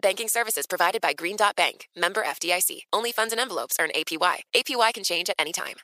Banking 0.00 0.28
services 0.28 0.66
provided 0.66 1.00
by 1.00 1.12
Green 1.12 1.36
Dot 1.36 1.56
Bank, 1.56 1.88
member 1.96 2.22
FDIC. 2.22 2.82
Only 2.92 3.10
funds 3.10 3.32
and 3.32 3.40
envelopes 3.40 3.76
earn 3.80 3.90
APY. 3.96 4.42
APY 4.54 4.94
can 4.94 5.02
change 5.02 5.28
at 5.28 5.36
any 5.38 5.52
time. 5.52 5.74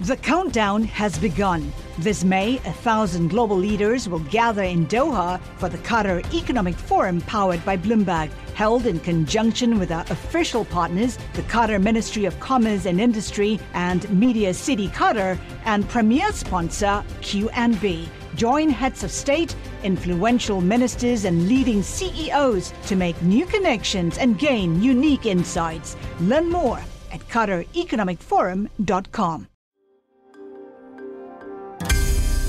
The 0.00 0.16
countdown 0.16 0.82
has 0.84 1.18
begun. 1.18 1.72
This 1.98 2.24
May, 2.24 2.56
a 2.56 2.72
thousand 2.72 3.28
global 3.28 3.56
leaders 3.56 4.08
will 4.08 4.24
gather 4.30 4.62
in 4.62 4.86
Doha 4.86 5.40
for 5.58 5.68
the 5.68 5.78
Qatar 5.78 6.24
Economic 6.34 6.74
Forum 6.74 7.20
powered 7.22 7.64
by 7.64 7.76
Bloomberg, 7.76 8.30
held 8.54 8.86
in 8.86 8.98
conjunction 9.00 9.78
with 9.78 9.92
our 9.92 10.04
official 10.10 10.64
partners, 10.64 11.18
the 11.34 11.42
Qatar 11.42 11.82
Ministry 11.82 12.24
of 12.24 12.38
Commerce 12.40 12.86
and 12.86 13.00
Industry 13.00 13.60
and 13.74 14.08
Media 14.10 14.52
City 14.52 14.88
Qatar, 14.88 15.38
and 15.64 15.88
premier 15.88 16.32
sponsor 16.32 17.04
QNB. 17.20 18.08
Join 18.36 18.70
heads 18.70 19.02
of 19.04 19.10
state, 19.10 19.54
influential 19.82 20.60
ministers, 20.60 21.24
and 21.24 21.48
leading 21.48 21.82
CEOs 21.82 22.72
to 22.88 22.96
make 22.96 23.20
new 23.22 23.46
connections 23.46 24.18
and 24.18 24.38
gain 24.38 24.82
unique 24.82 25.24
insights. 25.26 25.96
Learn 26.20 26.50
more 26.50 26.78
at 27.12 27.20
QatarEconomicForum.com. 27.28 29.48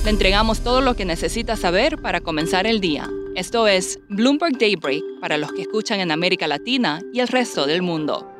Le 0.03 0.11
entregamos 0.11 0.61
todo 0.61 0.81
lo 0.81 0.95
que 0.95 1.03
necesita 1.03 1.55
saber 1.55 1.99
para 1.99 2.21
comenzar 2.21 2.67
el 2.67 2.79
día. 2.79 3.09
Esto 3.35 3.67
es 3.67 3.99
Bloomberg 4.07 4.59
Daybreak 4.59 5.01
para 5.19 5.37
los 5.37 5.51
que 5.51 5.63
escuchan 5.63 5.99
en 5.99 6.11
América 6.11 6.47
Latina 6.47 7.01
y 7.11 7.21
el 7.21 7.27
resto 7.27 7.65
del 7.65 7.81
mundo. 7.81 8.34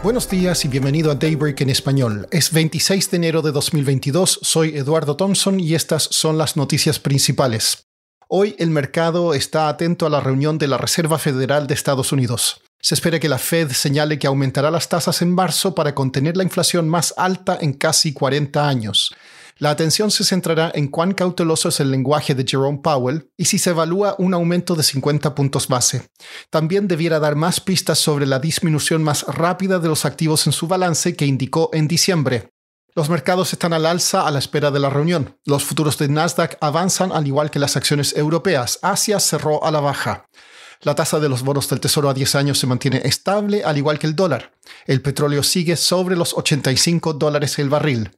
Buenos 0.00 0.30
días 0.30 0.64
y 0.64 0.68
bienvenido 0.68 1.10
a 1.10 1.16
Daybreak 1.16 1.60
en 1.60 1.70
español. 1.70 2.28
Es 2.30 2.52
26 2.52 3.10
de 3.10 3.16
enero 3.16 3.42
de 3.42 3.50
2022, 3.50 4.38
soy 4.42 4.76
Eduardo 4.76 5.16
Thompson 5.16 5.58
y 5.58 5.74
estas 5.74 6.04
son 6.04 6.38
las 6.38 6.56
noticias 6.56 7.00
principales. 7.00 7.88
Hoy 8.28 8.54
el 8.60 8.70
mercado 8.70 9.34
está 9.34 9.68
atento 9.68 10.06
a 10.06 10.10
la 10.10 10.20
reunión 10.20 10.56
de 10.56 10.68
la 10.68 10.78
Reserva 10.78 11.18
Federal 11.18 11.66
de 11.66 11.74
Estados 11.74 12.12
Unidos. 12.12 12.62
Se 12.80 12.94
espera 12.94 13.18
que 13.18 13.28
la 13.28 13.38
Fed 13.38 13.72
señale 13.72 14.20
que 14.20 14.28
aumentará 14.28 14.70
las 14.70 14.88
tasas 14.88 15.20
en 15.20 15.34
marzo 15.34 15.74
para 15.74 15.96
contener 15.96 16.36
la 16.36 16.44
inflación 16.44 16.88
más 16.88 17.12
alta 17.16 17.58
en 17.60 17.72
casi 17.72 18.12
40 18.12 18.68
años. 18.68 19.12
La 19.60 19.70
atención 19.70 20.12
se 20.12 20.22
centrará 20.22 20.70
en 20.72 20.86
cuán 20.86 21.14
cauteloso 21.14 21.70
es 21.70 21.80
el 21.80 21.90
lenguaje 21.90 22.36
de 22.36 22.44
Jerome 22.46 22.78
Powell 22.80 23.28
y 23.36 23.46
si 23.46 23.58
se 23.58 23.70
evalúa 23.70 24.14
un 24.18 24.32
aumento 24.32 24.76
de 24.76 24.84
50 24.84 25.34
puntos 25.34 25.66
base. 25.66 26.08
También 26.48 26.86
debiera 26.86 27.18
dar 27.18 27.34
más 27.34 27.58
pistas 27.58 27.98
sobre 27.98 28.24
la 28.24 28.38
disminución 28.38 29.02
más 29.02 29.24
rápida 29.26 29.80
de 29.80 29.88
los 29.88 30.04
activos 30.04 30.46
en 30.46 30.52
su 30.52 30.68
balance 30.68 31.16
que 31.16 31.26
indicó 31.26 31.70
en 31.72 31.88
diciembre. 31.88 32.50
Los 32.94 33.10
mercados 33.10 33.52
están 33.52 33.72
al 33.72 33.86
alza 33.86 34.28
a 34.28 34.30
la 34.30 34.38
espera 34.38 34.70
de 34.70 34.78
la 34.78 34.90
reunión. 34.90 35.36
Los 35.44 35.64
futuros 35.64 35.98
de 35.98 36.08
Nasdaq 36.08 36.56
avanzan 36.60 37.10
al 37.10 37.26
igual 37.26 37.50
que 37.50 37.58
las 37.58 37.76
acciones 37.76 38.16
europeas. 38.16 38.78
Asia 38.82 39.18
cerró 39.18 39.64
a 39.64 39.72
la 39.72 39.80
baja. 39.80 40.28
La 40.82 40.94
tasa 40.94 41.18
de 41.18 41.28
los 41.28 41.42
bonos 41.42 41.68
del 41.68 41.80
Tesoro 41.80 42.08
a 42.08 42.14
10 42.14 42.36
años 42.36 42.58
se 42.60 42.68
mantiene 42.68 43.02
estable, 43.04 43.64
al 43.64 43.76
igual 43.76 43.98
que 43.98 44.06
el 44.06 44.14
dólar. 44.14 44.52
El 44.86 45.02
petróleo 45.02 45.42
sigue 45.42 45.74
sobre 45.74 46.14
los 46.14 46.32
85 46.34 47.14
dólares 47.14 47.58
el 47.58 47.68
barril 47.68 48.12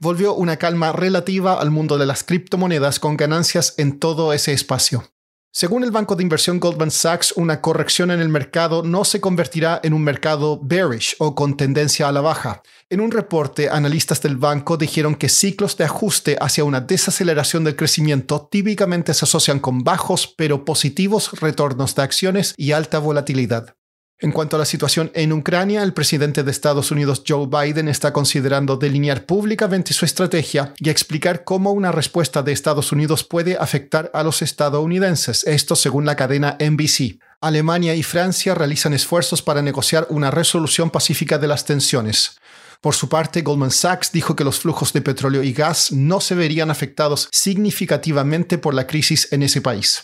volvió 0.00 0.34
una 0.34 0.56
calma 0.56 0.92
relativa 0.92 1.60
al 1.60 1.70
mundo 1.70 1.98
de 1.98 2.06
las 2.06 2.24
criptomonedas 2.24 3.00
con 3.00 3.16
ganancias 3.16 3.74
en 3.78 3.98
todo 3.98 4.32
ese 4.32 4.52
espacio. 4.52 5.04
Según 5.50 5.82
el 5.82 5.90
banco 5.90 6.14
de 6.14 6.22
inversión 6.22 6.60
Goldman 6.60 6.90
Sachs, 6.90 7.32
una 7.32 7.62
corrección 7.62 8.10
en 8.10 8.20
el 8.20 8.28
mercado 8.28 8.82
no 8.82 9.04
se 9.04 9.20
convertirá 9.20 9.80
en 9.82 9.94
un 9.94 10.04
mercado 10.04 10.60
bearish 10.62 11.16
o 11.18 11.34
con 11.34 11.56
tendencia 11.56 12.06
a 12.06 12.12
la 12.12 12.20
baja. 12.20 12.62
En 12.90 13.00
un 13.00 13.10
reporte, 13.10 13.70
analistas 13.70 14.20
del 14.20 14.36
banco 14.36 14.76
dijeron 14.76 15.14
que 15.14 15.30
ciclos 15.30 15.76
de 15.78 15.84
ajuste 15.84 16.36
hacia 16.40 16.64
una 16.64 16.82
desaceleración 16.82 17.64
del 17.64 17.76
crecimiento 17.76 18.46
típicamente 18.50 19.14
se 19.14 19.24
asocian 19.24 19.58
con 19.58 19.82
bajos 19.82 20.32
pero 20.36 20.66
positivos 20.66 21.40
retornos 21.40 21.94
de 21.94 22.02
acciones 22.02 22.54
y 22.58 22.72
alta 22.72 22.98
volatilidad. 22.98 23.77
En 24.20 24.32
cuanto 24.32 24.56
a 24.56 24.58
la 24.58 24.64
situación 24.64 25.12
en 25.14 25.32
Ucrania, 25.32 25.84
el 25.84 25.92
presidente 25.92 26.42
de 26.42 26.50
Estados 26.50 26.90
Unidos 26.90 27.22
Joe 27.26 27.46
Biden 27.46 27.86
está 27.86 28.12
considerando 28.12 28.76
delinear 28.76 29.26
públicamente 29.26 29.94
su 29.94 30.04
estrategia 30.04 30.74
y 30.80 30.90
explicar 30.90 31.44
cómo 31.44 31.70
una 31.70 31.92
respuesta 31.92 32.42
de 32.42 32.50
Estados 32.50 32.90
Unidos 32.90 33.22
puede 33.22 33.56
afectar 33.56 34.10
a 34.12 34.24
los 34.24 34.42
estadounidenses, 34.42 35.44
esto 35.46 35.76
según 35.76 36.04
la 36.04 36.16
cadena 36.16 36.58
NBC. 36.58 37.20
Alemania 37.40 37.94
y 37.94 38.02
Francia 38.02 38.56
realizan 38.56 38.92
esfuerzos 38.92 39.40
para 39.40 39.62
negociar 39.62 40.08
una 40.10 40.32
resolución 40.32 40.90
pacífica 40.90 41.38
de 41.38 41.46
las 41.46 41.64
tensiones. 41.64 42.40
Por 42.80 42.96
su 42.96 43.08
parte, 43.08 43.42
Goldman 43.42 43.70
Sachs 43.70 44.10
dijo 44.10 44.34
que 44.34 44.42
los 44.42 44.58
flujos 44.58 44.92
de 44.92 45.00
petróleo 45.00 45.44
y 45.44 45.52
gas 45.52 45.92
no 45.92 46.20
se 46.20 46.34
verían 46.34 46.72
afectados 46.72 47.28
significativamente 47.30 48.58
por 48.58 48.74
la 48.74 48.88
crisis 48.88 49.32
en 49.32 49.44
ese 49.44 49.60
país. 49.60 50.02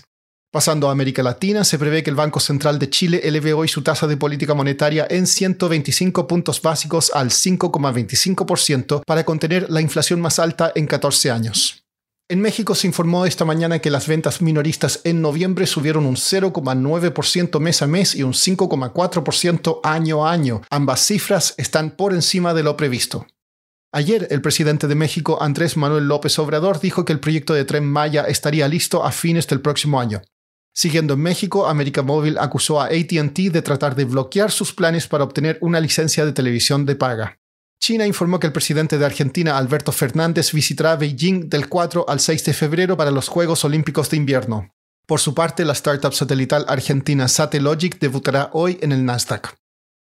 Pasando 0.55 0.89
a 0.89 0.93
América 0.93 1.21
Latina, 1.25 1.65
se 1.65 1.81
prevé 1.81 2.05
que 2.05 2.11
el 2.11 2.15
Banco 2.15 2.39
Central 2.39 2.79
de 2.79 2.89
Chile 2.89 3.21
eleve 3.25 3.53
hoy 3.53 3.67
su 3.67 3.83
tasa 3.83 4.07
de 4.07 4.17
política 4.17 4.55
monetaria 4.55 5.05
en 5.11 5.27
125 5.27 6.29
puntos 6.29 6.63
básicos 6.63 7.11
al 7.13 7.31
5,25% 7.31 9.03
para 9.05 9.25
contener 9.25 9.69
la 9.69 9.81
inflación 9.81 10.21
más 10.21 10.39
alta 10.39 10.71
en 10.77 10.87
14 10.87 11.33
años. 11.33 11.85
En 12.29 12.41
México 12.41 12.77
se 12.77 12.87
informó 12.87 13.27
esta 13.27 13.45
mañana 13.45 13.81
que 13.81 13.91
las 13.91 14.07
ventas 14.07 14.43
minoristas 14.43 15.01
en 15.03 15.21
noviembre 15.21 15.67
subieron 15.67 16.07
un 16.07 16.15
0,9% 16.15 17.59
mes 17.59 17.83
a 17.83 17.89
mes 17.89 18.15
y 18.15 18.23
un 18.23 18.33
5,4% 18.33 19.81
año 19.83 20.25
a 20.25 20.31
año. 20.31 20.63
Ambas 20.71 21.05
cifras 21.05 21.55
están 21.57 21.91
por 21.91 22.15
encima 22.15 22.55
de 22.55 22.63
lo 22.63 22.77
previsto. 22.77 23.27
Ayer, 23.91 24.29
el 24.31 24.41
presidente 24.41 24.87
de 24.87 24.95
México, 24.95 25.43
Andrés 25.43 25.77
Manuel 25.77 26.07
López 26.07 26.39
Obrador, 26.39 26.79
dijo 26.79 27.05
que 27.05 27.13
el 27.13 27.19
proyecto 27.19 27.55
de 27.55 27.65
tren 27.65 27.85
Maya 27.85 28.23
estaría 28.29 28.69
listo 28.69 29.05
a 29.05 29.11
fines 29.11 29.49
del 29.49 29.61
próximo 29.61 29.99
año. 29.99 30.23
Siguiendo 30.77 31.15
en 31.15 31.21
México, 31.21 31.69
América 31.69 32.03
Móvil 32.03 32.37
acusó 32.37 32.81
a 32.81 32.87
ATT 32.87 33.53
de 33.53 33.63
tratar 33.63 33.95
de 33.95 34.05
bloquear 34.05 34.51
sus 34.51 34.73
planes 34.73 35.07
para 35.07 35.23
obtener 35.23 35.57
una 35.61 35.79
licencia 35.79 36.27
de 36.27 36.33
televisión 36.33 36.85
de 36.85 36.97
paga. 36.97 37.39
China 37.81 38.07
informó 38.07 38.41
que 38.41 38.49
el 38.49 38.53
presidente 38.53 38.99
de 38.99 39.05
Argentina, 39.05 39.57
Alberto 39.57 39.93
Fernández, 39.93 40.53
visitará 40.53 40.97
Beijing 40.97 41.49
del 41.49 41.69
4 41.69 42.07
al 42.09 42.19
6 42.19 42.45
de 42.45 42.53
febrero 42.55 42.97
para 42.97 43.13
los 43.13 43.29
Juegos 43.29 43.65
Olímpicos 43.65 44.11
de 44.11 44.17
Invierno. 44.17 44.71
Por 45.07 45.21
su 45.21 45.35
parte, 45.35 45.65
la 45.65 45.75
startup 45.75 46.13
satelital 46.13 46.65
argentina 46.67 47.29
Satellogic 47.29 48.01
debutará 48.01 48.51
hoy 48.53 48.79
en 48.81 48.91
el 48.91 49.05
Nasdaq. 49.05 49.55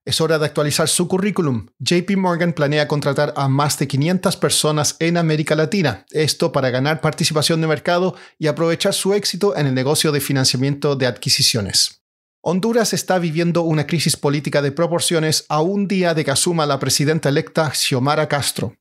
Es 0.05 0.21
hora 0.21 0.38
de 0.38 0.45
actualizar 0.45 0.88
su 0.88 1.07
currículum. 1.07 1.66
JP 1.79 2.17
Morgan 2.17 2.53
planea 2.53 2.87
contratar 2.87 3.34
a 3.35 3.49
más 3.49 3.79
de 3.79 3.87
500 3.87 4.37
personas 4.37 4.97
en 4.99 5.17
América 5.17 5.55
Latina, 5.55 6.05
esto 6.11 6.52
para 6.52 6.69
ganar 6.69 7.02
participación 7.02 7.59
de 7.59 7.66
mercado 7.66 8.16
y 8.37 8.46
aprovechar 8.46 8.93
su 8.93 9.16
éxito 9.16 9.57
en 9.57 9.66
el 9.66 9.73
negocio 9.73 10.11
de 10.11 10.22
financiamiento 10.22 10.96
de 10.96 11.07
adquisiciones. 11.07 12.03
Honduras 12.41 12.93
está 12.93 13.17
viviendo 13.17 13.63
una 13.63 13.87
crisis 13.87 14.16
política 14.16 14.61
de 14.61 14.72
proporciones 14.72 15.43
a 15.49 15.61
un 15.61 15.87
día 15.87 16.13
de 16.13 16.23
que 16.23 16.29
asuma 16.29 16.67
la 16.67 16.78
presidenta 16.78 17.29
electa 17.29 17.73
Xiomara 17.73 18.28
Castro. 18.28 18.75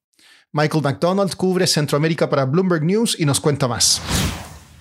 Michael 0.52 0.84
McDonald 0.84 1.34
cubre 1.36 1.66
Centroamérica 1.66 2.28
para 2.28 2.44
Bloomberg 2.44 2.84
News 2.84 3.16
y 3.18 3.24
nos 3.24 3.40
cuenta 3.40 3.66
más. 3.66 4.02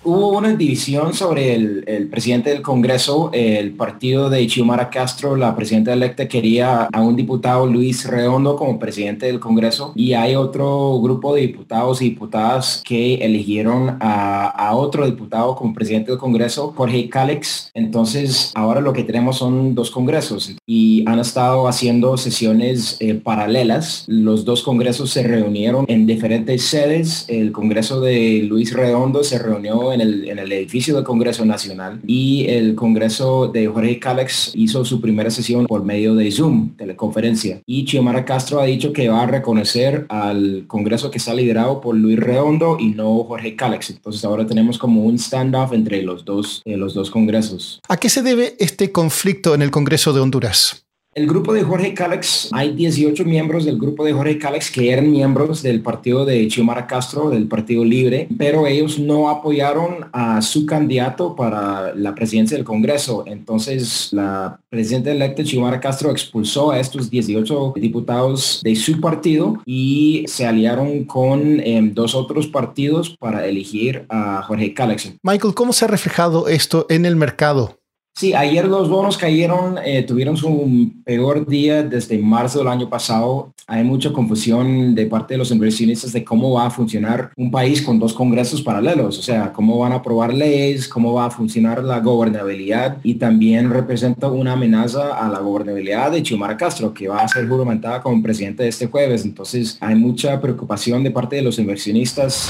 Hubo 0.06 0.36
una 0.36 0.52
división 0.52 1.14
sobre 1.14 1.54
el, 1.54 2.08
presidente 2.10 2.50
del 2.50 2.60
Congreso. 2.60 3.30
El 3.32 3.72
partido 3.72 4.28
de 4.28 4.46
Xiomara 4.46 4.90
Castro, 4.90 5.34
la 5.34 5.56
presidenta 5.56 5.94
electa, 5.94 6.28
quería 6.28 6.88
a 6.92 7.00
un 7.00 7.16
diputado 7.16 7.66
Luis 7.66 8.06
Redondo 8.06 8.54
como 8.54 8.78
presidente 8.78 9.24
del 9.24 9.40
Congreso 9.40 9.92
y 9.96 10.12
hay 10.12 10.34
otro 10.34 11.00
grupo 11.00 11.34
de 11.34 11.40
diputados 11.40 12.02
y 12.02 12.10
diputadas 12.10 12.82
que 12.84 13.14
eligieron 13.14 13.96
a, 13.98 14.72
otro 14.74 15.06
diputado 15.06 15.54
como 15.54 15.72
presidente 15.72 16.10
del 16.10 16.20
Congreso, 16.20 16.74
Jorge 16.76 17.08
Cálex. 17.08 17.70
Entonces, 17.72 18.52
ahora 18.54 18.82
lo 18.82 18.92
que 18.92 19.04
tenemos 19.04 19.38
son 19.38 19.74
dos 19.74 19.90
congresos 19.90 20.54
y 20.66 21.04
han 21.08 21.18
estado 21.18 21.66
haciendo 21.66 22.18
sesiones 22.18 22.98
eh, 23.00 23.14
paralelas. 23.14 24.04
Los 24.06 24.44
dos 24.44 24.62
congresos 24.62 25.10
se 25.10 25.22
reunieron 25.22 25.86
en 25.88 26.06
diferentes 26.06 26.66
sedes. 26.66 27.24
El 27.28 27.52
Congreso 27.52 28.02
de 28.02 28.42
Luis 28.42 28.74
Redondo 28.74 29.24
se 29.24 29.38
reunió 29.38 29.93
en 29.94 30.38
el, 30.38 30.52
edificio 30.52 30.94
del 30.94 31.04
Congreso 31.04 31.44
Nacional 31.44 32.00
y 32.06 32.46
el 32.48 32.74
Congreso 32.74 33.48
de 33.48 33.66
Jorge 33.66 33.98
Cálex 33.98 34.52
hizo 34.54 34.84
su 34.84 35.00
primera 35.00 35.30
sesión 35.30 35.66
por 35.66 35.84
medio 35.84 36.14
de 36.14 36.30
Zoom, 36.30 36.76
teleconferencia. 36.76 37.60
Y 37.66 37.86
Xiomara 37.86 38.24
Castro 38.24 38.60
ha 38.60 38.64
dicho 38.64 38.92
que 38.92 39.08
va 39.08 39.22
a 39.22 39.26
reconocer 39.26 40.06
al 40.08 40.64
Congreso 40.66 41.10
que 41.10 41.18
está 41.18 41.34
liderado 41.34 41.80
por 41.80 41.96
Luis 41.96 42.18
Redondo 42.18 42.76
y 42.78 42.88
no 42.88 43.24
Jorge 43.24 43.56
Cálex. 43.56 43.90
Entonces 43.90 44.24
ahora 44.24 44.46
tenemos 44.46 44.78
como 44.78 45.04
un 45.04 45.18
standoff 45.18 45.72
entre 45.72 46.02
los 46.02 46.24
dos, 46.24 46.62
eh, 46.64 46.76
los 46.76 46.94
dos 46.94 47.10
congresos. 47.10 47.80
¿A 47.88 47.96
qué 47.96 48.08
se 48.08 48.22
debe 48.22 48.54
este 48.58 48.92
conflicto 48.92 49.54
en 49.54 49.62
el 49.62 49.70
Congreso 49.70 50.12
de 50.12 50.20
Honduras? 50.20 50.83
El 51.14 51.28
grupo 51.28 51.52
de 51.52 51.62
Jorge 51.62 51.94
Cálex, 51.94 52.48
hay 52.50 52.72
18 52.72 53.24
miembros 53.24 53.64
del 53.64 53.78
grupo 53.78 54.04
de 54.04 54.12
Jorge 54.12 54.36
Cálex 54.36 54.68
que 54.68 54.90
eran 54.90 55.12
miembros 55.12 55.62
del 55.62 55.80
partido 55.80 56.24
de 56.24 56.50
Xiomara 56.50 56.88
Castro, 56.88 57.30
del 57.30 57.46
Partido 57.46 57.84
Libre, 57.84 58.26
pero 58.36 58.66
ellos 58.66 58.98
no 58.98 59.30
apoyaron 59.30 60.06
a 60.12 60.42
su 60.42 60.66
candidato 60.66 61.36
para 61.36 61.94
la 61.94 62.16
presidencia 62.16 62.56
del 62.56 62.66
Congreso. 62.66 63.22
Entonces, 63.28 64.08
la 64.10 64.58
presidenta 64.68 65.12
electa 65.12 65.44
Xiomara 65.44 65.78
Castro 65.78 66.10
expulsó 66.10 66.72
a 66.72 66.80
estos 66.80 67.08
18 67.08 67.74
diputados 67.76 68.60
de 68.64 68.74
su 68.74 69.00
partido 69.00 69.62
y 69.64 70.24
se 70.26 70.46
aliaron 70.46 71.04
con 71.04 71.60
em, 71.60 71.94
dos 71.94 72.16
otros 72.16 72.48
partidos 72.48 73.16
para 73.20 73.46
elegir 73.46 74.04
a 74.08 74.42
Jorge 74.42 74.74
Cálex. 74.74 75.12
Michael, 75.22 75.54
¿cómo 75.54 75.72
se 75.72 75.84
ha 75.84 75.88
reflejado 75.88 76.48
esto 76.48 76.86
en 76.88 77.06
el 77.06 77.14
mercado? 77.14 77.78
Sí, 78.16 78.32
ayer 78.32 78.64
los 78.66 78.88
bonos 78.88 79.18
cayeron, 79.18 79.76
eh, 79.84 80.04
tuvieron 80.04 80.36
su 80.36 80.92
peor 81.04 81.48
día 81.48 81.82
desde 81.82 82.16
marzo 82.16 82.60
del 82.60 82.68
año 82.68 82.88
pasado. 82.88 83.52
Hay 83.66 83.82
mucha 83.82 84.12
confusión 84.12 84.94
de 84.94 85.06
parte 85.06 85.34
de 85.34 85.38
los 85.38 85.50
inversionistas 85.50 86.12
de 86.12 86.22
cómo 86.22 86.52
va 86.52 86.66
a 86.66 86.70
funcionar 86.70 87.32
un 87.36 87.50
país 87.50 87.82
con 87.82 87.98
dos 87.98 88.14
congresos 88.14 88.62
paralelos, 88.62 89.18
o 89.18 89.22
sea, 89.22 89.52
cómo 89.52 89.80
van 89.80 89.90
a 89.90 89.96
aprobar 89.96 90.32
leyes, 90.32 90.86
cómo 90.86 91.12
va 91.14 91.26
a 91.26 91.30
funcionar 91.30 91.82
la 91.82 91.98
gobernabilidad 91.98 92.98
y 93.02 93.14
también 93.14 93.70
representa 93.70 94.28
una 94.28 94.52
amenaza 94.52 95.18
a 95.18 95.28
la 95.28 95.40
gobernabilidad 95.40 96.12
de 96.12 96.24
Xiomara 96.24 96.56
Castro, 96.56 96.94
que 96.94 97.08
va 97.08 97.18
a 97.18 97.26
ser 97.26 97.48
juramentada 97.48 98.00
como 98.00 98.22
presidente 98.22 98.68
este 98.68 98.86
jueves. 98.86 99.24
Entonces, 99.24 99.76
hay 99.80 99.96
mucha 99.96 100.40
preocupación 100.40 101.02
de 101.02 101.10
parte 101.10 101.34
de 101.34 101.42
los 101.42 101.58
inversionistas. 101.58 102.48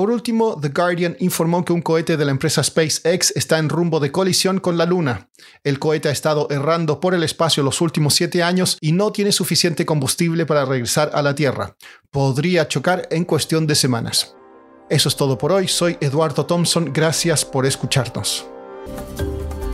Por 0.00 0.10
último, 0.10 0.58
The 0.58 0.70
Guardian 0.70 1.14
informó 1.20 1.62
que 1.62 1.74
un 1.74 1.82
cohete 1.82 2.16
de 2.16 2.24
la 2.24 2.30
empresa 2.30 2.64
SpaceX 2.64 3.36
está 3.36 3.58
en 3.58 3.68
rumbo 3.68 4.00
de 4.00 4.10
colisión 4.10 4.58
con 4.58 4.78
la 4.78 4.86
Luna. 4.86 5.28
El 5.62 5.78
cohete 5.78 6.08
ha 6.08 6.10
estado 6.10 6.48
errando 6.48 7.00
por 7.00 7.12
el 7.12 7.22
espacio 7.22 7.62
los 7.62 7.82
últimos 7.82 8.14
siete 8.14 8.42
años 8.42 8.78
y 8.80 8.92
no 8.92 9.12
tiene 9.12 9.30
suficiente 9.30 9.84
combustible 9.84 10.46
para 10.46 10.64
regresar 10.64 11.10
a 11.12 11.20
la 11.20 11.34
Tierra. 11.34 11.76
Podría 12.10 12.66
chocar 12.66 13.08
en 13.10 13.26
cuestión 13.26 13.66
de 13.66 13.74
semanas. 13.74 14.34
Eso 14.88 15.10
es 15.10 15.16
todo 15.16 15.36
por 15.36 15.52
hoy. 15.52 15.68
Soy 15.68 15.98
Eduardo 16.00 16.46
Thompson. 16.46 16.94
Gracias 16.94 17.44
por 17.44 17.66
escucharnos. 17.66 18.46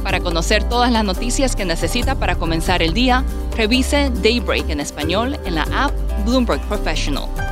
Para 0.03 0.19
conocer 0.19 0.69
todas 0.69 0.91
las 0.91 1.05
noticias 1.05 1.55
que 1.55 1.65
necesita 1.65 2.17
para 2.17 2.35
comenzar 2.35 2.83
el 2.83 2.95
día, 2.95 3.23
revise 3.57 4.11
Daybreak 4.25 4.71
en 4.71 4.81
español 4.81 5.39
en 5.45 5.55
la 5.55 5.69
app 5.73 5.93
Bloomberg 6.25 6.61
Professional. 6.63 7.29